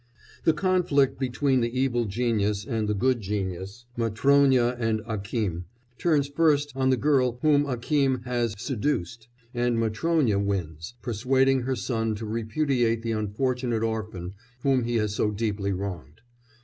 [0.45, 5.65] The conflict between the evil genius and the good genius Matrónya and Akím
[5.99, 12.15] turns first on the girl whom Akím has seduced, and Matrónya wins, persuading her son
[12.15, 14.33] to repudiate the unfortunate orphan
[14.63, 16.21] whom he has so deeply wronged.